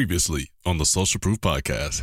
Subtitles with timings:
[0.00, 2.02] Previously on the Social Proof Podcast.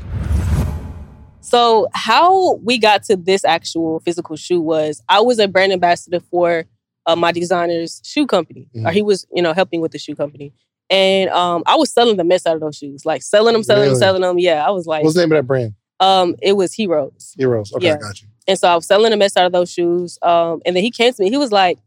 [1.41, 6.19] So how we got to this actual physical shoe was I was a brand ambassador
[6.31, 6.65] for
[7.05, 8.87] uh, my designer's shoe company, Mhm.
[8.87, 10.53] or he was, you know, helping with the shoe company,
[10.89, 13.89] and um, I was selling the mess out of those shoes, like selling them, selling
[13.89, 14.39] them, selling them.
[14.39, 15.75] Yeah, I was like, What's the name of that brand?
[15.99, 17.71] um, it was Heroes, Heroes.
[17.75, 17.97] Okay, Yeah.
[17.97, 18.27] got you.
[18.47, 20.17] and so I was selling the mess out of those shoes.
[20.23, 21.77] Um, and then he came to me, he was like,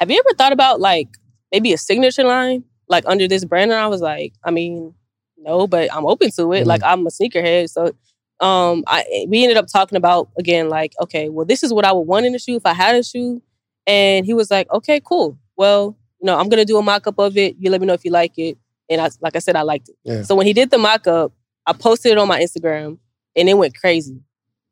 [0.00, 1.06] "Have you ever thought about like
[1.52, 4.94] maybe a signature line, like under this brand?" And I was like, "I mean,
[5.42, 6.62] no, but I'm open to it.
[6.64, 6.66] Mhm.
[6.66, 7.92] Like I'm a sneakerhead, so."
[8.40, 11.92] um I we ended up talking about again like okay well this is what I
[11.92, 13.40] would want in a shoe if I had a shoe
[13.86, 17.36] and he was like okay cool well you know I'm gonna do a mock-up of
[17.36, 18.56] it you let me know if you like it
[18.90, 20.22] and I like I said I liked it Yeah.
[20.22, 21.30] so when he did the mock-up
[21.66, 22.98] I posted it on my Instagram
[23.36, 24.18] and it went crazy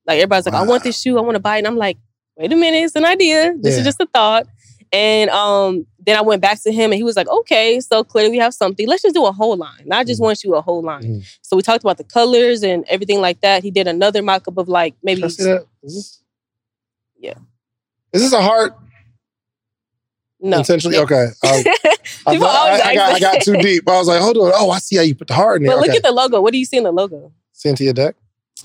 [0.05, 1.99] like everybody's like I want this shoe I want to buy it and I'm like
[2.37, 3.81] wait a minute it's an idea this Yeah.
[3.81, 4.49] is just a thought
[4.93, 8.31] and um then I went back to him and he was like okay so clearly
[8.31, 10.25] we have something let's just do a whole line I just Mhm.
[10.25, 11.39] want you a whole line Mhm.
[11.43, 13.63] so we talked about the colors and everything like that.
[13.63, 15.67] He did another mock-up of like maybe Can I see that?
[15.83, 16.23] Is this?
[17.19, 17.35] Yeah.
[18.13, 18.75] Is this a heart?
[20.41, 20.59] no.
[20.59, 20.97] Intentionally?
[20.97, 21.25] Okay.
[21.25, 21.33] Um,
[22.27, 23.89] I, thought- I, I got, I got too deep.
[23.89, 24.53] I was like, hold on.
[24.55, 25.77] Oh, I see how you put the heart in there.
[25.77, 25.99] But look okay.
[25.99, 26.41] at the logo.
[26.41, 27.33] What do you see in the logo?
[27.53, 28.17] Cynthia Deck.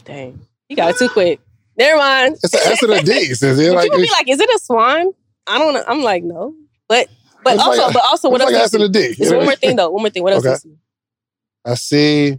[0.06, 0.40] Dang,
[0.70, 1.40] you got it too quick.
[1.78, 2.38] Never mind.
[2.42, 3.34] It's an S and a D.
[3.34, 3.60] Sis.
[3.60, 5.14] It like, people be like, "Is it a swan?"
[5.48, 5.84] I don't know.
[5.88, 6.56] I'm like, no.
[6.88, 7.10] But
[7.44, 8.74] but It's also like but also what it's else?
[8.74, 9.36] like do S you and a see?
[9.36, 9.90] One more thing though.
[9.92, 10.24] One more thing.
[10.24, 10.58] What else Okay.
[10.64, 10.78] do you
[11.66, 12.38] I see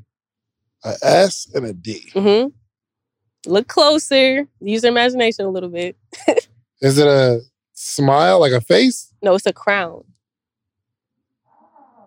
[0.85, 2.11] a S and a D.
[2.15, 3.51] Mm-hmm.
[3.51, 4.47] Look closer.
[4.61, 5.97] Use your imagination a little bit.
[6.81, 7.41] Is it a
[7.73, 9.13] smile, like a face?
[9.23, 10.05] No, it's a crown.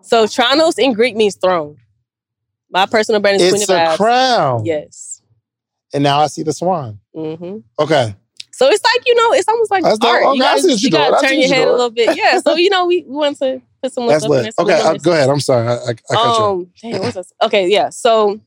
[0.02, 1.78] So Tronos in Greek means throne.
[2.72, 4.66] My personal brand is Queen of It's a crown.
[4.66, 5.22] Yes.
[5.94, 7.00] And now I see the swan.
[7.14, 8.16] hmm Okay.
[8.60, 10.22] So it's like you know, it's almost like That's art.
[10.22, 12.18] Okay, you gotta, you you're gotta turn your head a little bit.
[12.18, 12.40] Yeah.
[12.40, 14.54] So you know, we, we want to put some That's lit.
[14.60, 15.30] Okay, uh, go ahead.
[15.30, 15.66] I'm sorry.
[15.66, 16.40] I, I, I cut
[16.84, 16.94] you.
[16.94, 17.32] um, what's this?
[17.42, 17.88] Okay, yeah.
[17.88, 18.42] So,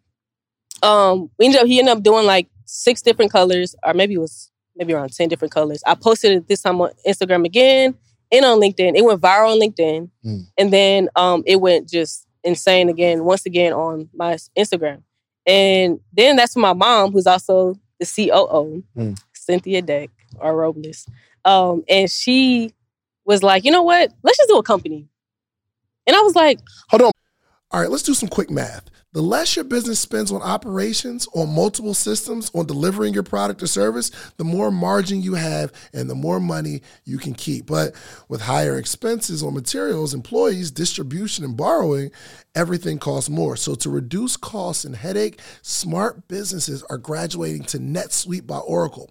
[0.82, 4.18] um, we ended up he ended up doing like six different colors, or maybe it
[4.18, 5.82] was maybe around ten different colors.
[5.86, 7.94] I posted it this time on Instagram again
[8.30, 8.94] and on LinkedIn.
[8.94, 10.42] It went viral on LinkedIn, Mm.
[10.58, 15.04] and then um, it went just insane again once again on my Instagram.
[15.46, 19.18] And then that's my mom, who's also the COO, Mm.
[19.44, 21.06] Cynthia Deck or Robles,
[21.44, 22.72] um, and she
[23.24, 24.12] was like, you know what?
[24.22, 25.08] Let's just do a company.
[26.06, 26.58] And I was like,
[26.88, 27.12] Hold on.
[27.70, 28.90] All right, let's do some quick math.
[29.14, 33.66] The less your business spends on operations, on multiple systems, on delivering your product or
[33.66, 37.66] service, the more margin you have and the more money you can keep.
[37.66, 37.94] But
[38.28, 42.10] with higher expenses on materials, employees, distribution, and borrowing,
[42.54, 43.54] everything costs more.
[43.56, 49.10] So to reduce costs and headache, smart businesses are graduating to NetSuite by Oracle.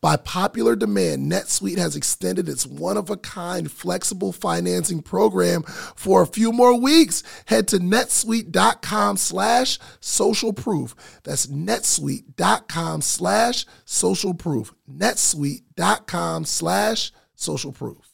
[0.00, 6.22] By popular demand, NetSuite has extended its one of a kind flexible financing program for
[6.22, 7.22] a few more weeks.
[7.46, 10.94] Head to netsuite.com slash social proof.
[11.22, 14.74] That's netsuite.com slash social proof.
[14.90, 18.10] netsuite.com slash social proof.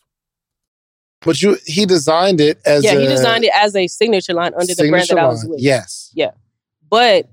[1.23, 4.55] But you, he designed it as yeah, a he designed it as a signature line
[4.55, 5.61] under the brand signature that I was with.
[5.61, 6.11] Yes.
[6.15, 6.31] Yeah,
[6.89, 7.29] but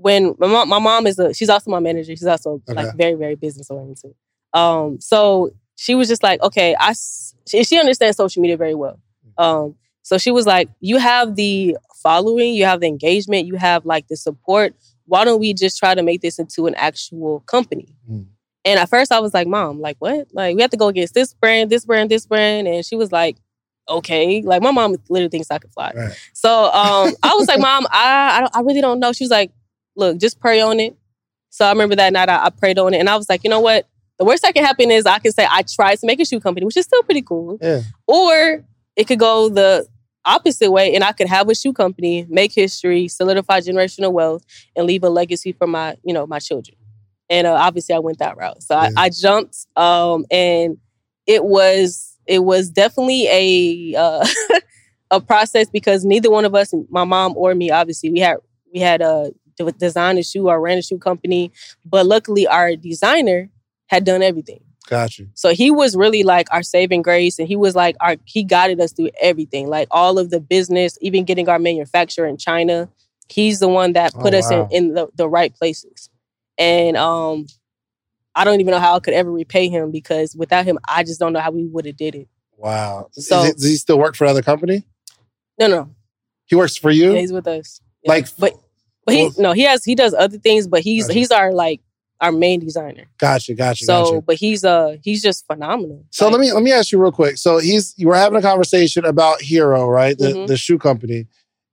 [0.00, 2.12] when my mom, my mom is a, she's also my manager.
[2.16, 2.74] She's also Okay.
[2.82, 4.14] like very, very business oriented.
[4.54, 6.94] Um, so she was just like, okay, I,
[7.46, 8.98] she, she understands social media very well.
[9.36, 13.84] Um, so she was like, you have the following, you have the engagement, you have
[13.84, 14.74] like the support.
[15.04, 17.94] Why don't we just try to make this into an actual company?
[18.10, 18.26] Mm.
[18.64, 20.28] And at first I was like, mom, like what?
[20.32, 22.68] Like we have to go against this brand, this brand, this brand.
[22.68, 23.36] And she was like,
[23.88, 24.42] okay.
[24.42, 25.92] Like my mom literally thinks I could fly.
[25.94, 26.12] Right.
[26.32, 29.12] So um, I was like, Mom, I I, don't, I really don't know.
[29.12, 29.50] She was like,
[29.96, 30.96] Look, just pray on it.
[31.50, 33.50] So I remember that night I, I prayed on it, and I was like, you
[33.50, 33.88] know what?
[34.18, 36.40] The worst that can happen is I can say I tried to make a shoe
[36.40, 37.58] company, which is still pretty cool.
[37.60, 37.82] Yeah.
[38.06, 38.64] Or
[38.94, 39.86] it could go the
[40.24, 44.44] opposite way, and I could have a shoe company, make history, solidify generational wealth,
[44.76, 46.76] and leave a legacy for my, you know, my children.
[47.28, 48.62] And uh, obviously, I went that route.
[48.62, 48.90] So Yeah.
[48.96, 50.76] I, I jumped, um, and
[51.26, 54.26] it was it was definitely a uh,
[55.10, 58.38] a process because neither one of us, my mom or me, obviously, we had
[58.72, 59.30] we had a uh,
[59.78, 61.52] designed a shoe or ran a shoe company,
[61.84, 63.50] but luckily our designer
[63.86, 64.60] had done everything.
[64.88, 65.24] Gotcha.
[65.34, 68.80] So he was really like our saving grace, and he was like our he guided
[68.80, 72.88] us through everything, like all of the business, even getting our manufacturer in China.
[73.28, 74.66] He's the one that Oh, put us wow.
[74.72, 76.10] in, in the, the right places.
[76.58, 77.46] And um
[78.34, 81.20] I don't even know how I could ever repay him because without him, I just
[81.20, 82.28] don't know how we would have did it.
[82.56, 83.08] Wow.
[83.12, 84.84] So- it- does he still work for another company?
[85.58, 85.90] No, no,
[86.46, 87.12] He works for you?
[87.12, 87.80] yeah, he's with us.
[88.02, 88.12] Yeah.
[88.12, 88.54] Like, but
[89.10, 91.18] but he well- no, he has he does other things, but he's Gotcha.
[91.18, 91.80] he's our like
[92.20, 93.04] our main designer.
[93.18, 94.20] Gotcha, gotcha, So, gotcha.
[94.22, 96.04] but he's uh he's just phenomenal.
[96.10, 97.36] So Like, let me let me ask you real quick.
[97.38, 100.16] So he's you were having a conversation about Hero, right?
[100.18, 100.46] The Mhm.
[100.46, 101.26] the shoe company,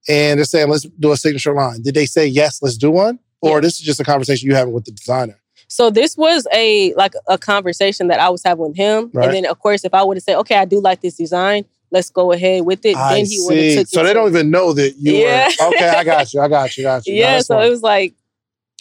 [0.08, 1.82] and they're saying let's do a signature line.
[1.82, 2.60] Did they say yes?
[2.62, 3.60] Let's do one, or Yeah.
[3.60, 5.38] this is just a conversation you having with the designer?
[5.70, 9.26] So this was a like a conversation that I was having with him, Right.
[9.26, 11.66] and then of course, if I would have said, "Okay, I do like this design,
[11.90, 13.74] let's go ahead with it," I then he would have see.
[13.76, 13.88] took it.
[13.90, 15.48] So they to- don't even know that you Yeah.
[15.60, 15.88] were okay.
[15.88, 16.40] I got you.
[16.40, 16.82] I got you.
[16.84, 17.14] Got you.
[17.14, 17.66] Yeah, that's so fine.
[17.66, 18.14] it was like,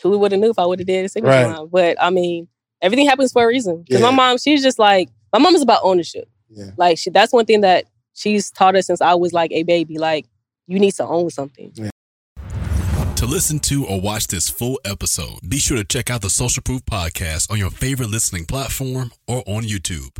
[0.04, 1.58] who would have knew if I would have did a signature Right.
[1.58, 1.68] line?
[1.72, 2.48] But I mean,
[2.82, 3.84] everything happens for a reason.
[3.84, 4.10] Because Yeah.
[4.10, 6.28] my mom, she's just like, my mom is about ownership.
[6.50, 6.72] Yeah.
[6.78, 9.98] Like she, that's one thing that she's taught us since I was like a baby.
[9.98, 10.26] Like
[10.68, 11.72] you need to own something.
[13.16, 16.62] To listen to or watch this full episode, be sure to check out the Social
[16.62, 20.20] Proof Podcast on your favorite listening platform or on YouTube.